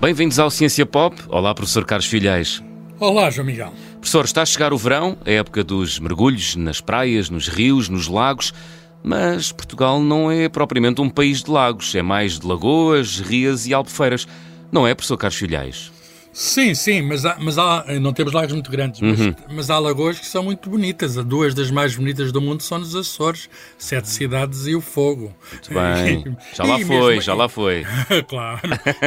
[0.00, 1.16] Bem-vindos ao Ciência Pop.
[1.28, 2.62] Olá, professor Carlos Filhais.
[3.00, 3.72] Olá, João Miguel.
[3.94, 8.06] Professor, está a chegar o verão, a época dos mergulhos nas praias, nos rios, nos
[8.06, 8.54] lagos,
[9.02, 13.74] mas Portugal não é propriamente um país de lagos, é mais de lagoas, rias e
[13.74, 14.28] albufeiras.
[14.70, 15.90] Não é, professor Carlos Filhais?
[16.38, 19.34] Sim, sim, mas, há, mas há, não temos lagos muito grandes, mas, uhum.
[19.50, 21.16] mas, há lagoas que são muito bonitas.
[21.24, 25.34] Duas das mais bonitas do mundo são nos Açores, Sete Cidades e o Fogo.
[25.50, 27.84] Muito bem, já lá foi, mesmo, já lá foi.
[28.28, 28.60] claro,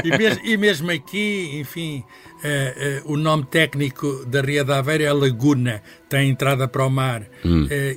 [0.03, 2.03] e mesmo, e mesmo aqui, enfim,
[2.43, 6.89] uh, uh, o nome técnico da Ria da Aveira é Laguna, tem entrada para o
[6.89, 7.27] mar, uh,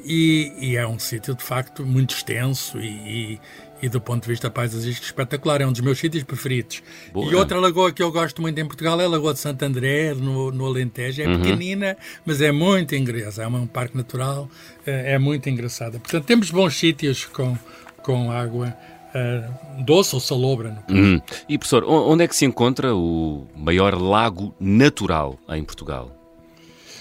[0.05, 3.41] e, e, é um sítio de facto muito extenso e,
[3.83, 5.61] e do ponto de vista paisagístico espetacular.
[5.61, 6.83] É um dos meus sítios preferidos.
[7.13, 7.31] Boa.
[7.31, 10.15] E outra lagoa que eu gosto muito em Portugal é a Lagoa de Santo André,
[10.15, 11.23] no, no Alentejo.
[11.23, 11.41] É uhum.
[11.41, 13.57] pequenina, mas é muito engraçada.
[13.57, 14.49] É um parque natural,
[14.87, 15.99] é, é muito engraçada.
[15.99, 17.57] Portanto, temos bons sítios com,
[18.03, 18.75] com água.
[19.15, 20.77] Uh, doce ou salobra.
[20.91, 21.23] Uhum.
[21.49, 26.11] E professor, onde é que se encontra o maior lago natural em Portugal?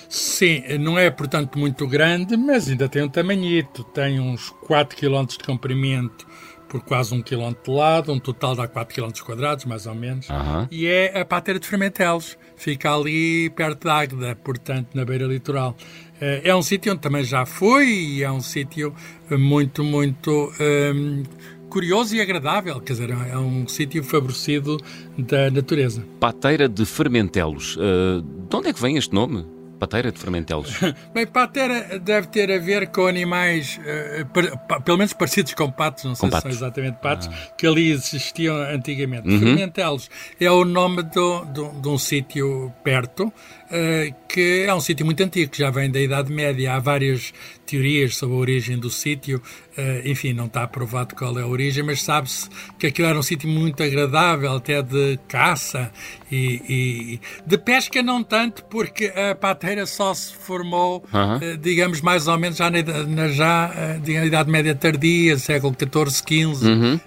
[0.07, 5.25] Sim, não é portanto muito grande, mas ainda tem um tamanhito, tem uns 4 km
[5.25, 6.27] de comprimento
[6.73, 10.27] por quase um quilómetro de lado, um total dá 4 km quadrados, mais ou menos,
[10.27, 10.67] uhum.
[10.71, 15.77] e é a pátera de Fermentelos, fica ali perto da Águeda, portanto, na beira litoral.
[16.19, 18.91] Eh, é um sítio onde também já fui e é um sítio
[19.29, 21.21] muito, muito um,
[21.69, 24.77] curioso e agradável, quer dizer, é um sítio favorecido
[25.15, 26.03] da natureza.
[26.19, 29.45] Pateira de Fermentelos, uh, de onde é que vem este nome?
[29.83, 30.79] Patera de fermentelos?
[31.13, 36.15] Bem, patera deve ter a ver com animais, uh, pelo menos parecidos com patos, não
[36.15, 37.53] sei se são exatamente patos, ah.
[37.57, 39.27] que ali existiam antigamente.
[39.27, 39.39] Uhum.
[39.39, 40.09] Fermentelos
[40.39, 45.21] é o nome do, do, de um sítio perto, uh, que é um sítio muito
[45.21, 46.75] antigo, que já vem da Idade Média.
[46.75, 47.33] Há várias
[47.73, 49.41] teorias sobre a origem do sítio.
[49.75, 52.47] Uh, enfim, não está provado qual é a origem, mas sabe-se
[52.77, 55.91] que aquilo era um sítio muito agradável, até de caça
[56.31, 62.27] e, e, de pesca não tanto, porque a pateira só se formou, uh, digamos, mais
[62.27, 66.67] ou menos já na, na já, uh, na Idade Média tardia, século XIV, XV.
[66.67, 66.99] Uhum.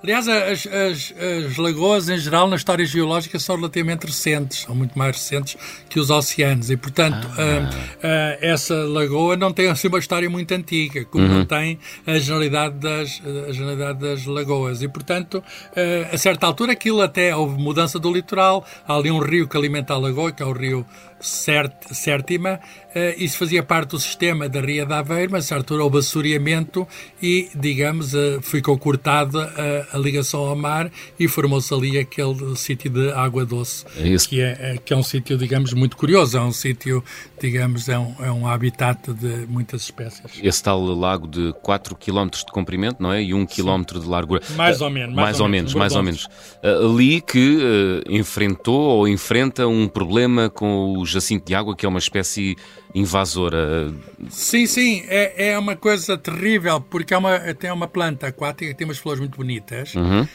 [0.00, 1.14] aliás, as, as,
[1.46, 5.56] as lagoas, em geral, na história geológica, são relativamente recentes, são muito mais recentes
[5.88, 8.38] que os oceanos, e, portanto, ah.
[8.40, 11.38] essa lagoa não tem assim uma história muito antiga, como uhum.
[11.38, 14.82] não tem a generalidade das, a generalidade das lagoas.
[14.82, 18.64] E, portanto, uh, a certa altura aquilo até houve mudança do litoral.
[18.86, 20.86] Há ali um rio que alimenta a lagoa, que é o rio
[21.20, 22.60] Sértima,
[22.94, 25.98] uh, isso fazia parte do sistema da Ria da Aveiro, mas a certa altura houve
[25.98, 26.86] assoreamento
[27.20, 29.52] e, digamos, uh, ficou cortada
[29.92, 34.78] a, ligação ao mar e formou-se ali aquele sítio de água doce, é que, é,
[34.84, 36.38] que é um sítio, digamos, muito curioso.
[36.38, 37.02] É um sítio,
[37.40, 40.40] digamos, é um, é um habitat de muitas espécies.
[40.42, 43.22] Esse tal lago de 4 km de comprimento, não é?
[43.22, 44.40] E 1 km de largura.
[44.56, 45.14] Mais ou menos.
[45.14, 46.24] Mais, mais ou, menos, mais ou menos.
[46.62, 51.84] Uh, ali que uh, enfrentou ou enfrenta um problema com o jacinto de água, que
[51.84, 52.56] é uma espécie
[52.94, 53.92] invasora.
[54.30, 58.74] Sim, sim, é, é uma coisa terrível, porque é uma, tem uma planta aquática que
[58.74, 60.22] tem umas flores muito bonitas, uhum.
[60.22, 60.28] uh,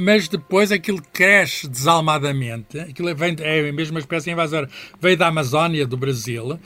[0.00, 4.68] mas depois aquilo cresce desalmadamente, aquilo vem, é a mesma espécie invasora,
[5.00, 6.58] veio da Amazónia, do Brasil, uh,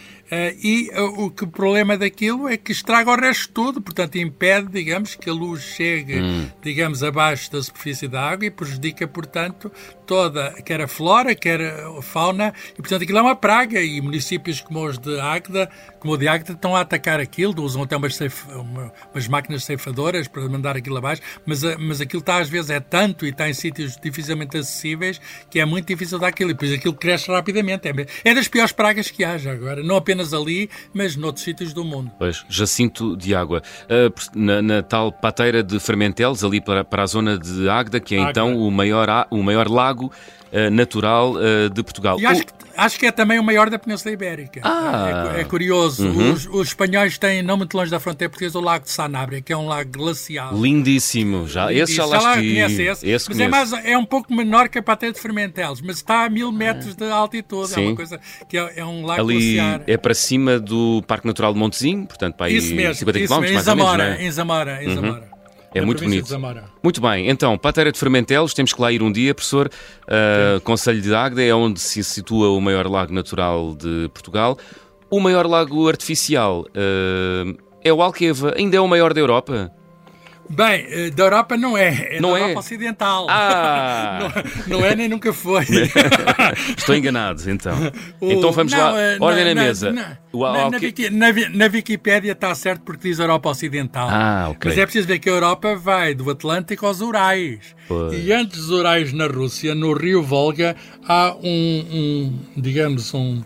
[0.62, 4.69] e uh, o que o problema daquilo é que estraga o resto todo, portanto impede,
[4.71, 6.47] digamos, que a luz chegue, uhum.
[6.62, 9.71] digamos, abaixo da superfície da água e prejudica, portanto,
[10.06, 14.61] toda, quer a flora, quer a fauna, e portanto aquilo é uma praga, e municípios
[14.61, 15.69] como os de Águeda,
[15.99, 19.65] como o de Águeda, estão a atacar aquilo, usam até umas, ceif, uma, umas máquinas
[19.65, 23.49] ceifadoras para mandar aquilo abaixo, mas, mas aquilo está às vezes é tanto e está
[23.49, 25.21] em sítios dificilmente acessíveis
[25.51, 27.89] que é muito difícil dar aquilo, e depois aquilo cresce rapidamente.
[27.89, 31.84] É, é das piores pragas que haja agora, não apenas ali, mas noutros sítios do
[31.84, 32.11] mundo.
[32.19, 33.63] Pois, Jacinto de Água.
[33.84, 38.15] Uh, na, na, tal pateira de Fermentelos, ali para, para a zona de Águeda, que
[38.15, 38.31] é Águeda.
[38.31, 40.13] então o maior, o maior lago
[40.53, 41.34] uh, natural
[41.73, 42.19] de Portugal.
[42.21, 44.61] E acho, que, acho que é também o maior da Península Ibérica.
[44.62, 45.33] Ah.
[45.37, 46.07] É, é curioso.
[46.07, 46.33] Uhum.
[46.33, 49.53] Os, os, espanhóis têm, não muito longe da fronteira portuguesa, o Lago de Sanabria, que
[49.53, 50.54] é um lago glacial.
[50.54, 51.47] Lindíssimo.
[51.48, 51.84] Já, Lindíssimo.
[51.84, 53.09] Esse já lá, conhece esse.
[53.09, 56.25] esse mas é, mais, é um pouco menor que a Pateia de Fermentelos, mas está
[56.25, 57.69] a mil metros de altitude.
[57.69, 57.84] Sim.
[57.84, 59.83] É uma coisa que é, é um lago Ali glaciar.
[59.87, 63.28] é para cima do Parque Natural de Montezinho, portanto para aí isso mesmo, 50 km,
[63.28, 64.27] mais Zamora, ou menos, é?
[64.27, 65.34] Em Zamora, em uhum.
[65.74, 66.28] É muito bonito.
[66.82, 69.68] Muito bem, então, Pateira de Fermentelos, temos que lá ir um dia, professor.
[70.04, 74.56] Uh, Conselho de Águeda é onde se situa o maior lago natural de Portugal.
[75.10, 79.72] O maior lago artificial uh, é o Alqueva, ainda é o maior da Europa?
[80.49, 82.43] Bem, eh, da Europa não é, é não da é?
[82.43, 83.27] Europa Ocidental.
[83.29, 84.31] Ah!
[84.67, 85.65] não, não, é nem nunca foi.
[86.77, 87.75] Estou enganado, então.
[88.21, 88.31] O...
[88.31, 89.93] Então vamos não, lá, eh, ordem na, na mesa.
[89.93, 94.09] Na, o, na, Wiki, na, na Wikipédia está certo porque diz Europa Ocidental.
[94.11, 94.71] Ah, ok.
[94.71, 97.75] Mas é preciso ver que a Europa vai do Atlântico aos Urais.
[97.89, 98.13] Pois.
[98.13, 100.77] E antes dos Urais na Rússia, no Rio Volga,
[101.07, 103.43] há um, um digamos, um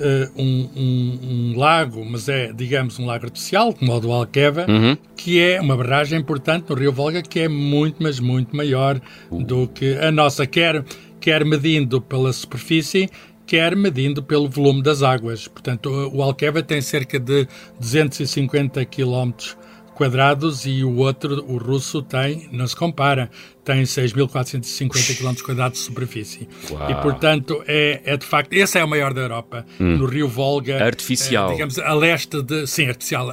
[0.00, 4.66] uh, um, um, um, lago, mas é, digamos, um lago artificial, como o do Alqueva,
[4.68, 4.96] uhum.
[5.16, 9.00] que é uma barragem importante no Rio Volga, que é muito, mas muito maior
[9.30, 10.84] do que a nossa, quer,
[11.20, 13.08] quer medindo pela superfície,
[13.46, 15.48] quer medindo pelo volume das águas.
[15.48, 17.46] Portanto, o Alqueva tem cerca de
[17.78, 19.56] 250 quilómetros
[19.94, 23.30] quadrados e o outro, o russo, tem, não se compara,
[23.64, 26.48] tem 6.450 km quadrados de superfície.
[26.70, 26.90] Uau.
[26.90, 29.96] E, portanto, é, é de facto, esse é o maior da Europa, hum.
[29.96, 30.84] no rio Volga.
[30.84, 31.50] Artificial.
[31.50, 33.32] É, digamos, a leste de, sim, artificial,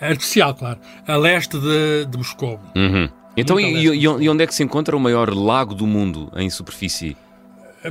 [0.00, 2.60] artificial, claro, a leste de, de Moscou.
[2.74, 3.08] Uhum.
[3.36, 6.50] Então, e, e, e onde é que se encontra o maior lago do mundo em
[6.50, 7.16] superfície?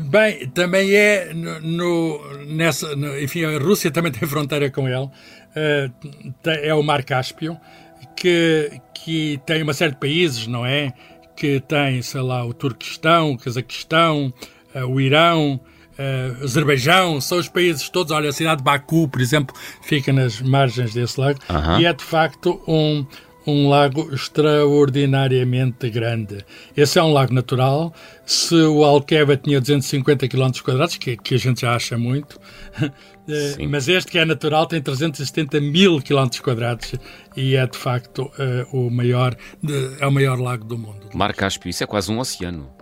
[0.02, 5.06] Bem, também é no, nessa, no, enfim, a Rússia também tem fronteira com ele.
[5.06, 5.92] Uh,
[6.46, 7.60] é o Mar Cáspio
[8.16, 10.94] que, que tem uma série de países, não é?
[11.36, 14.34] Que tem, sei lá, o Turquestão, o Cazaquistão,
[14.76, 15.60] uh, o Irão,
[15.98, 18.12] uh, Azerbaijão, são os países todos.
[18.12, 21.82] Olha, a cidade de Baku, por exemplo, fica nas margens desse lago uh -huh.
[21.82, 23.06] e é de facto um,
[23.46, 26.46] um lago extraordinariamente grande.
[26.76, 27.94] Esse é um lago natural.
[28.26, 30.52] Se o Alqueva tinha 250 km
[31.00, 32.40] que, que a gente já acha muito,
[33.28, 36.00] eh, mas este que é natural tem 370 mil
[36.44, 36.96] quadrados
[37.36, 39.36] e é de facto uh, o maior
[40.00, 41.10] é o maior lago do mundo.
[41.14, 42.79] Mar Cáspio, isso é quase um oceano.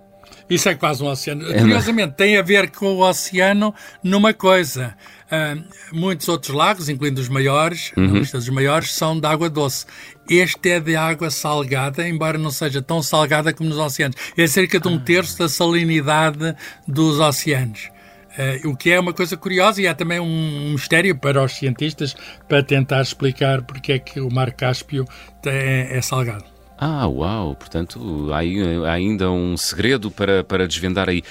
[0.50, 1.52] Isso é quase um oceano.
[1.52, 4.96] É, Curiosamente, tem a ver com o oceano numa coisa.
[5.26, 5.62] Uh,
[5.92, 8.08] muitos outros lagos, incluindo os maiores, uhum.
[8.08, 9.86] na lista dos maiores, são de água doce.
[10.30, 14.16] Este é de água salgada, embora não seja tão salgada como nos oceanos.
[14.38, 16.56] É cerca de um terço da salinidade
[16.88, 17.90] dos oceanos.
[18.38, 22.16] Uh, o que é uma coisa curiosa e é também um mistério para os cientistas
[22.48, 25.06] para tentar explicar porque é que o mar Cáspio
[25.46, 26.57] é, é salgado.
[26.78, 27.56] Ah, uau!
[27.56, 28.38] Portanto, há,
[28.88, 31.24] há ainda um segredo para, para desvendar aí.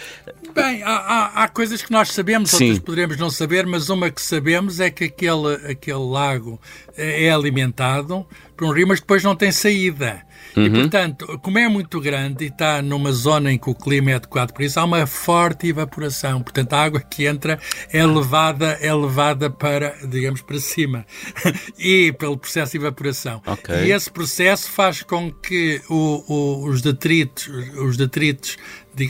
[0.53, 2.65] Bem, há, há, há, coisas que nós sabemos, Sim.
[2.65, 6.61] outras poderemos não saber, mas uma que sabemos é que aquele, aquele lago
[6.97, 8.27] é alimentado
[8.57, 10.26] por um rio, mas depois não tem saída.
[10.57, 10.65] Uhum.
[10.65, 14.15] E, portanto, como é muito grande e está numa zona em que o clima é
[14.15, 16.43] adequado por isso, há uma forte evaporação.
[16.43, 17.59] Portanto, a água que entra
[17.93, 21.05] é levada, é levada para, digamos, para cima.
[21.79, 23.43] e pelo processo de evaporação.
[23.47, 23.87] Okay.
[23.87, 28.57] E esse processo faz com que o, o, os detritos, os detritos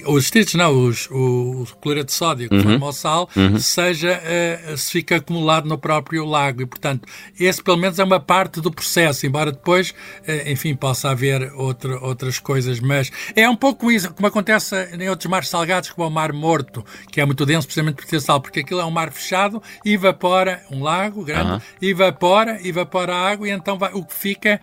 [0.06, 2.62] os detritos não, os, o, o cloreto de sódio que uhum.
[2.62, 3.58] forma o sal, uhum.
[3.58, 6.62] seja, uh, se fica acumulado no próprio lago.
[6.62, 7.06] E, portanto,
[7.38, 11.98] esse pelo menos é uma parte do processo, embora depois, uh, enfim, possa haver outra,
[12.00, 12.80] outras coisas.
[12.80, 16.84] Mas é um pouco isso, como acontece em outros mares salgados, como o Mar Morto,
[17.10, 20.62] que é muito denso precisamente por ter sal, porque aquilo é um mar fechado, evapora,
[20.70, 21.60] um lago grande, uhum.
[21.80, 24.60] evapora, evapora a água e então vai, o que fica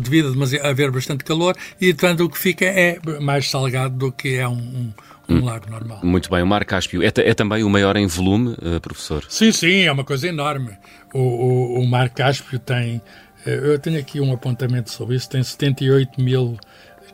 [0.00, 4.34] devido a haver bastante calor, e portanto o que fica é mais salgado do que
[4.34, 4.92] é um, um
[5.28, 5.44] um hum.
[5.44, 6.00] lago normal.
[6.02, 9.24] Muito bem, o Mar Cáspio é, é também o maior em volume, uh, professor?
[9.28, 10.76] Sim, sim, é uma coisa enorme.
[11.12, 13.00] O, o, o Mar Cáspio tem, eh,
[13.46, 16.56] eu tenho aqui um apontamento sobre isso, tem 78 mil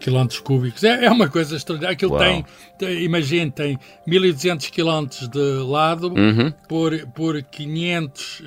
[0.02, 0.82] quilómetros cúbicos.
[0.82, 1.94] É, é, uma coisa extraordinária.
[1.94, 2.44] Aquilo tem,
[2.76, 6.52] tem, imagine, tem 1200 quilómetros de lado uhum.
[6.68, 8.44] por, por 500, uh,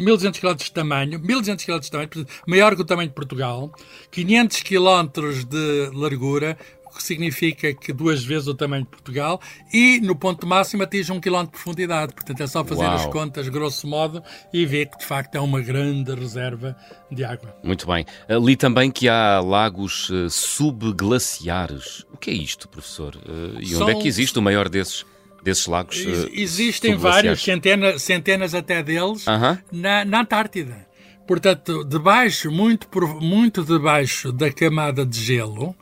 [0.00, 3.72] 1200 quilómetros de tamanho, 1200 quilómetros de tamanho, maior que o tamanho de Portugal,
[4.10, 6.58] 500 quilómetros de largura,
[6.94, 9.40] que significa que duas vezes o tamanho de Portugal,
[9.72, 12.14] e no ponto máximo atinge um quilómetro de profundidade.
[12.14, 12.94] Portanto, é só fazer Uau.
[12.94, 14.22] as contas, grosso modo,
[14.52, 16.76] e ver que de facto é uma grande reserva
[17.10, 17.54] de água.
[17.62, 18.04] Muito bem.
[18.28, 22.04] Li também que há lagos uh, subglaciares.
[22.12, 23.16] O que é isto, professor?
[23.16, 23.82] Uh, e São...
[23.82, 25.04] onde é que existe o maior desses?
[25.42, 26.00] desses lagos?
[26.00, 29.62] Uh, Existem vários, centenas, centenas até deles, uh -huh.
[29.70, 30.86] na, na Antártida.
[31.26, 32.86] Portanto, debaixo, muito,
[33.20, 35.76] muito debaixo da camada de gelo, uh,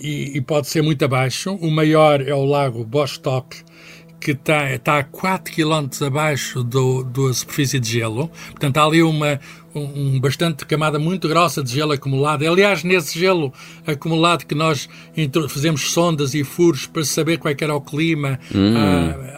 [0.00, 3.62] e, e, pode ser muito abaixo, o maior é o lago Bostock,
[4.18, 8.30] que está, está a 4 km abaixo do, da superfície de gelo.
[8.52, 9.38] Portanto, há ali uma,
[9.74, 12.46] um, bastante camada muito grossa de gelo acumulado.
[12.46, 13.52] Aliás, nesse gelo
[13.86, 14.88] acumulado que nós
[15.48, 18.74] fazemos sondas e furos para saber qual é era o clima hum,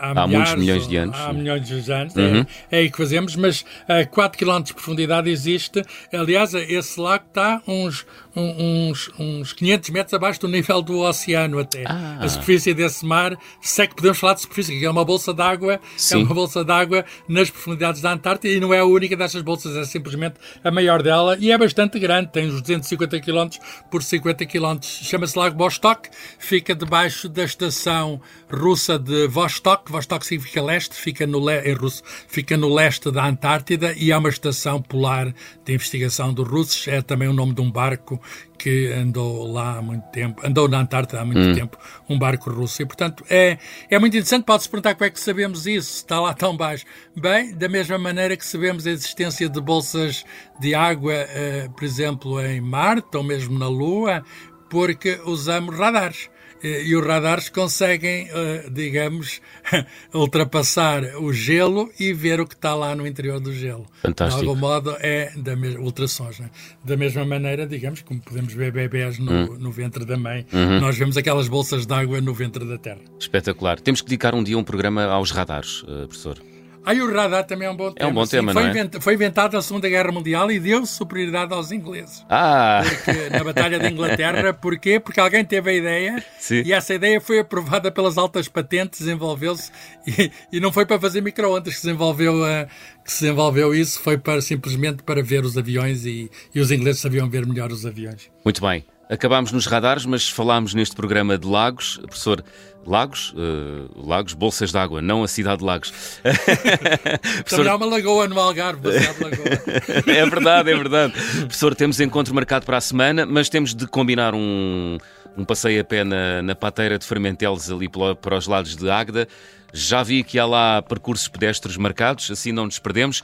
[0.00, 1.16] há, há, há muitos milhões de anos.
[1.16, 2.40] Há milhões de anos, uhum.
[2.40, 5.82] é, é aí que fazemos, mas a 4 km de profundidade existe.
[6.12, 8.04] Aliás, esse lago está uns,
[8.36, 11.84] uns, uns 500 metros abaixo do nível do oceano até.
[11.86, 12.18] Ah.
[12.20, 15.32] A superfície desse mar, se é que podemos falar de superfície, que é uma bolsa
[15.32, 15.80] d'água,
[16.12, 19.74] é uma bolsa d'água nas profundidades da Antártida e não é a única dessas bolsas,
[19.76, 23.48] é simplesmente a maior dela e é bastante grande, tem uns 250 km
[23.90, 24.78] por 50 km.
[24.82, 29.90] Chama-se Lago Vostok, fica debaixo da estação russa de Vostok.
[29.90, 31.60] Vostok significa leste, fica no le...
[31.62, 36.46] em russo, fica no leste da Antártida e é uma estação polar de investigação dos
[36.46, 36.86] russos.
[36.88, 38.20] É também o nome de um barco
[38.58, 41.54] que andou lá há muito tempo, andou na Antártida há muito hum.
[41.54, 41.78] tempo,
[42.08, 42.82] um barco russo.
[42.82, 43.58] E, portanto, é,
[43.90, 44.44] é muito interessante.
[44.44, 46.84] Pode-se perguntar como é que sabemos isso, está lá tão baixo.
[47.14, 50.24] Bem, da mesma maneira que sabemos a existência de bolsas
[50.58, 54.24] de água, uh, por exemplo, em Marte ou mesmo na Lua,
[54.68, 56.28] porque usamos radares.
[56.62, 59.40] Eh, e os radares conseguem, eh, digamos,
[60.14, 63.86] ultrapassar o gelo e ver o que está lá no interior do gelo.
[64.02, 64.42] Fantástico.
[64.42, 66.38] De algum modo é da mesma ultrassons.
[66.38, 66.50] Né?
[66.84, 69.56] Da mesma maneira, digamos, como podemos ver bebés no, hum.
[69.58, 70.80] no ventre da mãe, uhum.
[70.80, 73.00] nós vemos aquelas bolsas de água no ventre da Terra.
[73.18, 73.80] Espetacular.
[73.80, 76.38] Temos que dedicar um dia um programa aos radares, uh, professor.
[76.86, 78.08] Aí o radar também é um bom tema.
[78.08, 79.00] É um bom tema, foi, não é?
[79.00, 82.24] foi inventado na Segunda Guerra Mundial e deu superioridade aos ingleses.
[82.30, 82.80] Ah!
[82.84, 84.54] Porque, na Batalha de Inglaterra.
[84.54, 85.00] Porquê?
[85.00, 86.62] Porque alguém teve a ideia Sim.
[86.64, 89.72] e essa ideia foi aprovada pelas altas patentes, desenvolveu-se
[90.06, 92.68] e, e, não foi para fazer micro-ondas que se desenvolveu, uh,
[93.04, 97.00] que se desenvolveu isso, foi para, simplesmente para ver os aviões e, e os ingleses
[97.00, 98.30] sabiam ver melhor os aviões.
[98.44, 98.84] Muito bem.
[99.08, 101.98] Acabámos nos radares, mas falámos neste programa de lagos.
[101.98, 102.42] Professor,
[102.86, 105.92] lagos, uh, lagos, bolsas de água, não a cidade de Lagos.
[106.22, 107.56] Professor...
[107.56, 108.88] Também há uma lagoa no Algarve,
[110.06, 111.12] é verdade, é verdade.
[111.12, 114.98] Professor, temos encontro marcado para a semana, mas temos de combinar um,
[115.36, 117.88] um passeio a pé na, na pateira de Fermentelos ali
[118.20, 119.28] para os lados de Águeda.
[119.72, 123.22] Já vi que há lá percursos pedestres marcados, assim não nos perdemos.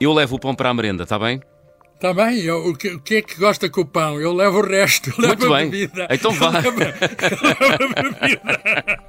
[0.00, 1.40] Eu levo o pão para a merenda, está bem?
[1.98, 4.20] Está bem, eu, o, que, o que é que gosta com o pão?
[4.20, 5.66] Eu levo o resto, eu Muito levo bem.
[5.66, 6.06] a bebida.
[6.08, 6.52] Então vá.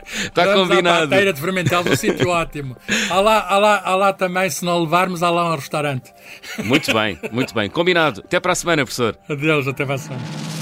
[0.08, 1.14] Está combinado.
[1.14, 2.76] A de fermental um sítio ótimo.
[3.12, 6.12] Há lá, há, lá, há lá também, se não levarmos, há lá um restaurante.
[6.64, 7.70] Muito bem, muito bem.
[7.70, 8.22] Combinado.
[8.26, 9.16] Até para a semana, professor.
[9.30, 10.59] Adeus, até para a semana.